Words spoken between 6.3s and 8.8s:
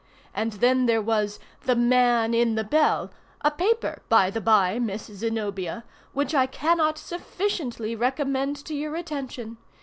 I cannot sufficiently recommend to